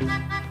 [0.00, 0.47] Bye.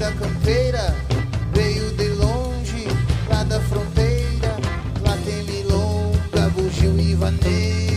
[0.00, 0.96] Da campeira.
[1.52, 2.88] Veio de longe,
[3.28, 4.56] lá da fronteira.
[5.04, 7.89] Lá tem milonga, bugio e vaneira.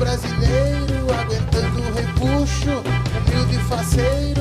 [0.00, 2.82] brasileiro, aguentando o repuxo,
[3.28, 4.39] humilde faceiro.